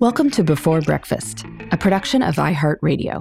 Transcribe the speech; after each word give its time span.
Welcome 0.00 0.30
to 0.30 0.42
Before 0.42 0.80
Breakfast, 0.80 1.44
a 1.72 1.76
production 1.76 2.22
of 2.22 2.36
iHeartRadio. 2.36 3.20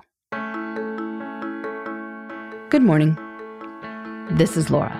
Good 2.70 2.84
morning. 2.84 3.18
This 4.38 4.55
is 4.55 4.70
Laura. 4.70 4.96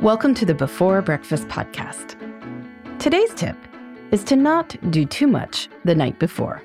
Welcome 0.00 0.34
to 0.34 0.44
the 0.44 0.52
Before 0.52 1.00
Breakfast 1.02 1.46
podcast. 1.46 2.18
Today's 2.98 3.32
tip 3.34 3.56
is 4.10 4.24
to 4.24 4.34
not 4.34 4.76
do 4.90 5.06
too 5.06 5.28
much 5.28 5.68
the 5.84 5.94
night 5.94 6.18
before. 6.18 6.60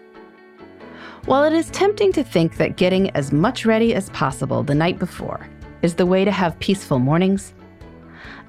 While 1.25 1.43
it 1.43 1.53
is 1.53 1.69
tempting 1.69 2.11
to 2.13 2.23
think 2.23 2.57
that 2.57 2.75
getting 2.75 3.11
as 3.11 3.31
much 3.31 3.67
ready 3.67 3.93
as 3.93 4.09
possible 4.09 4.63
the 4.63 4.73
night 4.73 4.97
before 4.97 5.47
is 5.83 5.93
the 5.93 6.07
way 6.07 6.25
to 6.25 6.31
have 6.31 6.57
peaceful 6.57 6.97
mornings, 6.97 7.53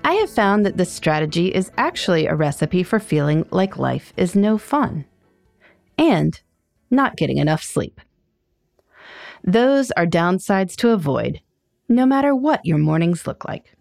I 0.03 0.15
have 0.15 0.31
found 0.31 0.65
that 0.65 0.79
this 0.79 0.91
strategy 0.91 1.49
is 1.49 1.71
actually 1.77 2.25
a 2.25 2.35
recipe 2.35 2.83
for 2.83 2.99
feeling 2.99 3.45
like 3.51 3.77
life 3.77 4.15
is 4.17 4.35
no 4.35 4.57
fun 4.57 5.05
and 6.01 6.41
not 6.91 7.17
getting 7.17 7.37
enough 7.37 7.63
sleep. 7.63 8.01
Those 9.45 9.93
are 9.93 10.07
downsides 10.07 10.75
to 10.77 10.91
avoid, 10.91 11.41
no 11.89 12.05
matter 12.05 12.35
what 12.35 12.65
your 12.65 12.79
mornings 12.79 13.27
look 13.27 13.45
like. 13.45 13.77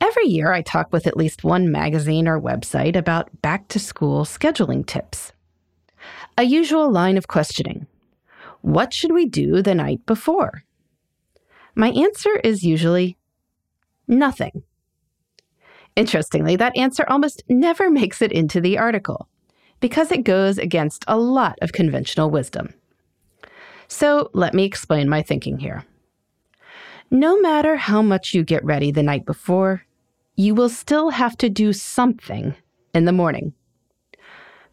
Every 0.00 0.26
year, 0.26 0.52
I 0.52 0.62
talk 0.62 0.92
with 0.92 1.06
at 1.06 1.16
least 1.16 1.44
one 1.44 1.70
magazine 1.70 2.26
or 2.26 2.40
website 2.40 2.96
about 2.96 3.42
back 3.42 3.68
to 3.68 3.78
school 3.78 4.24
scheduling 4.24 4.84
tips. 4.84 5.32
A 6.36 6.42
usual 6.42 6.90
line 6.90 7.16
of 7.16 7.28
questioning 7.28 7.86
What 8.62 8.92
should 8.92 9.12
we 9.12 9.26
do 9.26 9.62
the 9.62 9.74
night 9.74 10.04
before? 10.04 10.64
My 11.74 11.90
answer 11.90 12.36
is 12.42 12.64
usually 12.64 13.16
nothing. 14.08 14.62
Interestingly, 15.96 16.56
that 16.56 16.76
answer 16.76 17.04
almost 17.08 17.42
never 17.48 17.90
makes 18.00 18.20
it 18.20 18.32
into 18.32 18.60
the 18.60 18.78
article 18.78 19.29
because 19.80 20.12
it 20.12 20.24
goes 20.24 20.58
against 20.58 21.04
a 21.08 21.18
lot 21.18 21.58
of 21.62 21.72
conventional 21.72 22.30
wisdom. 22.30 22.72
So 23.88 24.30
let 24.34 24.54
me 24.54 24.64
explain 24.64 25.08
my 25.08 25.22
thinking 25.22 25.58
here. 25.58 25.84
No 27.10 27.40
matter 27.40 27.76
how 27.76 28.02
much 28.02 28.34
you 28.34 28.44
get 28.44 28.64
ready 28.64 28.92
the 28.92 29.02
night 29.02 29.26
before, 29.26 29.84
you 30.36 30.54
will 30.54 30.68
still 30.68 31.10
have 31.10 31.36
to 31.38 31.50
do 31.50 31.72
something 31.72 32.54
in 32.94 33.04
the 33.04 33.12
morning. 33.12 33.52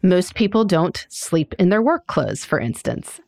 Most 0.02 0.36
people 0.36 0.64
don't 0.64 1.04
sleep 1.08 1.54
in 1.58 1.70
their 1.70 1.82
work 1.82 2.06
clothes, 2.06 2.44
for 2.44 2.60
instance. 2.60 3.20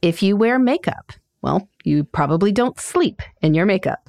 If 0.00 0.22
you 0.22 0.36
wear 0.36 0.58
makeup, 0.58 1.12
well, 1.42 1.68
you 1.82 2.04
probably 2.04 2.52
don't 2.52 2.78
sleep 2.78 3.20
in 3.42 3.54
your 3.54 3.66
makeup. 3.66 4.08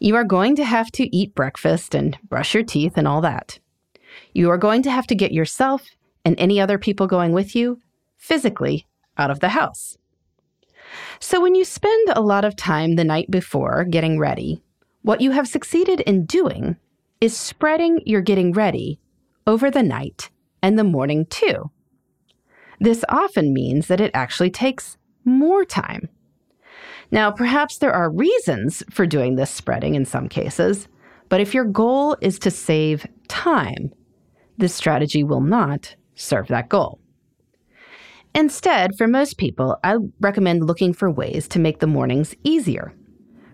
You 0.00 0.16
are 0.16 0.24
going 0.24 0.56
to 0.56 0.64
have 0.64 0.90
to 0.92 1.16
eat 1.16 1.36
breakfast 1.36 1.94
and 1.94 2.18
brush 2.28 2.54
your 2.54 2.64
teeth 2.64 2.94
and 2.96 3.06
all 3.06 3.20
that. 3.20 3.60
You 4.32 4.50
are 4.50 4.58
going 4.58 4.82
to 4.82 4.90
have 4.90 5.06
to 5.08 5.14
get 5.14 5.32
yourself 5.32 5.86
and 6.24 6.38
any 6.38 6.60
other 6.60 6.78
people 6.78 7.06
going 7.06 7.32
with 7.32 7.54
you 7.54 7.80
physically 8.16 8.86
out 9.18 9.30
of 9.30 9.40
the 9.40 9.50
house. 9.50 9.98
So, 11.20 11.40
when 11.40 11.54
you 11.54 11.64
spend 11.64 12.10
a 12.10 12.20
lot 12.20 12.44
of 12.44 12.56
time 12.56 12.96
the 12.96 13.04
night 13.04 13.30
before 13.30 13.84
getting 13.84 14.18
ready, 14.18 14.62
what 15.02 15.20
you 15.20 15.30
have 15.32 15.48
succeeded 15.48 16.00
in 16.00 16.26
doing 16.26 16.76
is 17.20 17.36
spreading 17.36 18.00
your 18.04 18.20
getting 18.20 18.52
ready 18.52 18.98
over 19.46 19.70
the 19.70 19.82
night 19.82 20.30
and 20.62 20.78
the 20.78 20.84
morning 20.84 21.26
too. 21.26 21.70
This 22.80 23.04
often 23.08 23.52
means 23.52 23.86
that 23.86 24.00
it 24.00 24.10
actually 24.14 24.50
takes 24.50 24.96
more 25.24 25.64
time. 25.64 26.08
Now, 27.10 27.30
perhaps 27.30 27.78
there 27.78 27.92
are 27.92 28.10
reasons 28.10 28.82
for 28.90 29.06
doing 29.06 29.36
this 29.36 29.50
spreading 29.50 29.94
in 29.94 30.04
some 30.04 30.28
cases, 30.28 30.88
but 31.28 31.40
if 31.40 31.54
your 31.54 31.64
goal 31.64 32.16
is 32.20 32.38
to 32.40 32.50
save 32.50 33.06
time, 33.28 33.92
this 34.58 34.74
strategy 34.74 35.24
will 35.24 35.40
not 35.40 35.96
serve 36.14 36.48
that 36.48 36.68
goal. 36.68 37.00
Instead, 38.34 38.96
for 38.96 39.06
most 39.06 39.36
people, 39.36 39.78
I 39.84 39.96
recommend 40.20 40.66
looking 40.66 40.92
for 40.92 41.10
ways 41.10 41.46
to 41.48 41.58
make 41.58 41.80
the 41.80 41.86
mornings 41.86 42.34
easier, 42.44 42.94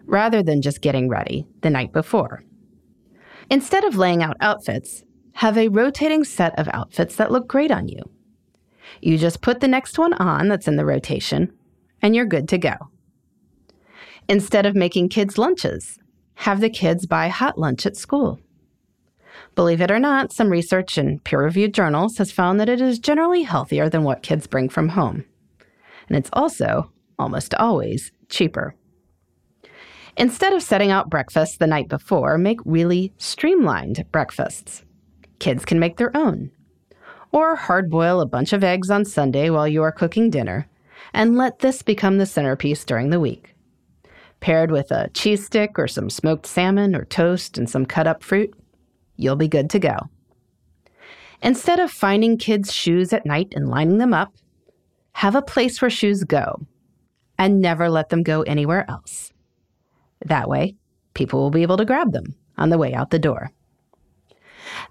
rather 0.06 0.42
than 0.42 0.62
just 0.62 0.80
getting 0.80 1.08
ready 1.08 1.46
the 1.62 1.70
night 1.70 1.92
before. 1.92 2.44
Instead 3.50 3.84
of 3.84 3.96
laying 3.96 4.22
out 4.22 4.36
outfits, 4.40 5.02
have 5.32 5.56
a 5.56 5.68
rotating 5.68 6.24
set 6.24 6.56
of 6.58 6.68
outfits 6.72 7.16
that 7.16 7.32
look 7.32 7.48
great 7.48 7.70
on 7.70 7.88
you. 7.88 8.02
You 9.00 9.18
just 9.18 9.42
put 9.42 9.60
the 9.60 9.68
next 9.68 9.98
one 9.98 10.12
on 10.14 10.48
that's 10.48 10.68
in 10.68 10.76
the 10.76 10.84
rotation, 10.84 11.52
and 12.02 12.14
you're 12.14 12.26
good 12.26 12.48
to 12.48 12.58
go. 12.58 12.74
Instead 14.28 14.66
of 14.66 14.74
making 14.74 15.08
kids' 15.08 15.38
lunches, 15.38 15.98
have 16.34 16.60
the 16.60 16.70
kids 16.70 17.06
buy 17.06 17.28
hot 17.28 17.58
lunch 17.58 17.86
at 17.86 17.96
school. 17.96 18.38
Believe 19.54 19.80
it 19.80 19.90
or 19.90 19.98
not, 19.98 20.32
some 20.32 20.50
research 20.50 20.98
in 20.98 21.18
peer 21.20 21.42
reviewed 21.42 21.74
journals 21.74 22.18
has 22.18 22.32
found 22.32 22.60
that 22.60 22.68
it 22.68 22.80
is 22.80 22.98
generally 22.98 23.42
healthier 23.42 23.88
than 23.88 24.04
what 24.04 24.22
kids 24.22 24.46
bring 24.46 24.68
from 24.68 24.90
home. 24.90 25.24
And 26.08 26.16
it's 26.16 26.30
also, 26.32 26.92
almost 27.18 27.54
always, 27.54 28.12
cheaper. 28.28 28.74
Instead 30.16 30.52
of 30.52 30.62
setting 30.62 30.90
out 30.90 31.10
breakfast 31.10 31.58
the 31.58 31.66
night 31.66 31.88
before, 31.88 32.38
make 32.38 32.58
really 32.64 33.12
streamlined 33.18 34.04
breakfasts. 34.10 34.82
Kids 35.38 35.64
can 35.64 35.78
make 35.78 35.96
their 35.96 36.16
own. 36.16 36.50
Or 37.30 37.54
hard 37.54 37.90
boil 37.90 38.20
a 38.20 38.26
bunch 38.26 38.52
of 38.52 38.64
eggs 38.64 38.90
on 38.90 39.04
Sunday 39.04 39.50
while 39.50 39.68
you 39.68 39.82
are 39.82 39.92
cooking 39.92 40.30
dinner, 40.30 40.68
and 41.12 41.36
let 41.36 41.60
this 41.60 41.82
become 41.82 42.18
the 42.18 42.26
centerpiece 42.26 42.84
during 42.84 43.10
the 43.10 43.20
week. 43.20 43.54
Paired 44.40 44.70
with 44.70 44.90
a 44.90 45.08
cheese 45.10 45.44
stick 45.46 45.78
or 45.78 45.86
some 45.86 46.10
smoked 46.10 46.46
salmon 46.46 46.96
or 46.96 47.04
toast 47.04 47.58
and 47.58 47.68
some 47.68 47.86
cut 47.86 48.06
up 48.06 48.22
fruit, 48.22 48.52
you'll 49.18 49.36
be 49.36 49.48
good 49.48 49.68
to 49.70 49.78
go. 49.78 49.96
Instead 51.42 51.78
of 51.78 51.90
finding 51.90 52.38
kids' 52.38 52.72
shoes 52.72 53.12
at 53.12 53.26
night 53.26 53.52
and 53.54 53.68
lining 53.68 53.98
them 53.98 54.14
up, 54.14 54.34
have 55.12 55.34
a 55.34 55.42
place 55.42 55.82
where 55.82 55.90
shoes 55.90 56.24
go 56.24 56.66
and 57.38 57.60
never 57.60 57.88
let 57.88 58.08
them 58.08 58.22
go 58.22 58.42
anywhere 58.42 58.84
else. 58.88 59.32
That 60.24 60.48
way, 60.48 60.76
people 61.14 61.40
will 61.40 61.50
be 61.50 61.62
able 61.62 61.76
to 61.76 61.84
grab 61.84 62.12
them 62.12 62.34
on 62.56 62.70
the 62.70 62.78
way 62.78 62.94
out 62.94 63.10
the 63.10 63.18
door. 63.18 63.50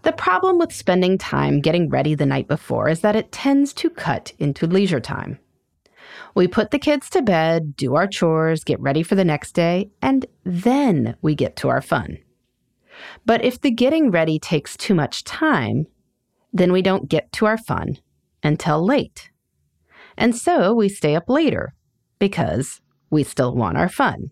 The 0.04 0.14
problem 0.14 0.58
with 0.58 0.74
spending 0.74 1.18
time 1.18 1.60
getting 1.60 1.90
ready 1.90 2.16
the 2.16 2.26
night 2.26 2.48
before 2.48 2.90
is 2.90 3.02
that 3.02 3.16
it 3.16 3.32
tends 3.32 3.74
to 3.76 3.90
cut 3.90 4.34
into 4.40 4.68
leisure 4.68 5.00
time. 5.00 5.40
We 6.34 6.48
put 6.48 6.72
the 6.72 6.80
kids 6.80 7.10
to 7.12 7.22
bed, 7.22 7.76
do 7.76 7.96
our 7.96 8.08
chores, 8.08 8.64
get 8.64 8.80
ready 8.80 9.04
for 9.04 9.16
the 9.16 9.26
next 9.26 9.54
day, 9.54 9.90
and 10.02 10.26
then 10.44 11.16
we 11.22 11.36
get 11.36 11.56
to 11.58 11.70
our 11.70 11.82
fun. 11.82 12.20
But 13.26 13.44
if 13.44 13.62
the 13.62 13.72
getting 13.72 14.12
ready 14.12 14.40
takes 14.40 14.78
too 14.78 14.96
much 14.96 15.24
time, 15.24 15.88
then 16.54 16.72
we 16.72 16.82
don't 16.82 17.10
get 17.10 17.32
to 17.34 17.46
our 17.46 17.58
fun 17.58 17.98
until 18.44 18.84
late. 18.86 19.30
And 20.18 20.36
so 20.36 20.74
we 20.74 20.90
stay 20.90 21.16
up 21.16 21.30
later 21.30 21.74
because 22.20 22.82
we 23.10 23.24
still 23.24 23.54
want 23.54 23.78
our 23.78 23.90
fun. 23.90 24.32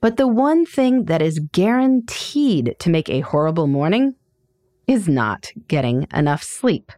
But 0.00 0.16
the 0.16 0.28
one 0.28 0.66
thing 0.66 1.04
that 1.04 1.22
is 1.22 1.38
guaranteed 1.52 2.76
to 2.78 2.90
make 2.90 3.08
a 3.08 3.20
horrible 3.20 3.66
morning 3.66 4.14
is 4.86 5.08
not 5.08 5.50
getting 5.68 6.06
enough 6.12 6.42
sleep. 6.42 6.92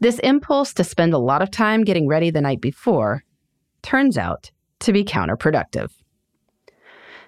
This 0.00 0.18
impulse 0.18 0.74
to 0.74 0.84
spend 0.84 1.14
a 1.14 1.18
lot 1.18 1.42
of 1.42 1.50
time 1.50 1.84
getting 1.84 2.06
ready 2.06 2.30
the 2.30 2.40
night 2.40 2.60
before 2.60 3.24
turns 3.82 4.18
out 4.18 4.50
to 4.80 4.92
be 4.92 5.04
counterproductive. 5.04 5.90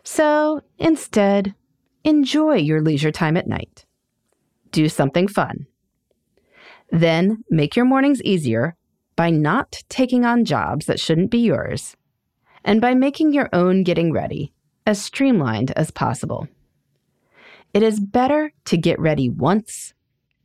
So 0.05 0.61
instead, 0.79 1.55
Enjoy 2.05 2.55
your 2.55 2.81
leisure 2.81 3.13
time 3.13 3.37
at 3.37 3.47
night. 3.47 3.85
Do 4.71 4.89
something 4.89 5.29
fun. 5.29 5.67
Then 6.91 7.45
make 7.49 7.77
your 7.77 7.85
mornings 7.85 8.23
easier 8.23 8.77
by 9.17 9.31
not 9.31 9.83
taking 9.89 10.25
on 10.25 10.45
jobs 10.45 10.87
that 10.87 11.01
shouldn't 11.01 11.31
be 11.31 11.39
yours 11.39 11.97
and 12.65 12.81
by 12.81 12.95
making 12.95 13.33
your 13.33 13.49
own 13.53 13.83
getting 13.83 14.13
ready 14.13 14.53
as 14.87 15.01
streamlined 15.01 15.71
as 15.73 15.91
possible. 15.91 16.49
It 17.73 17.83
is 17.83 18.01
better 18.01 18.53
to 18.67 18.77
get 18.77 18.99
ready 18.99 19.29
once 19.29 19.95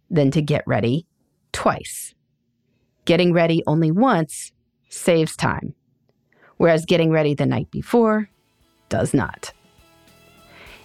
than 0.10 0.32
to 0.32 0.42
get 0.42 0.64
ready 0.66 1.06
twice. 1.52 2.14
Getting 3.06 3.34
ready 3.34 3.64
only 3.68 3.92
once 3.92 4.52
saves 4.90 5.36
time, 5.36 5.74
whereas 6.58 6.86
getting 6.86 7.12
ready 7.12 7.34
the 7.34 7.46
night 7.46 7.72
before 7.72 8.30
does 8.90 9.14
not. 9.14 9.52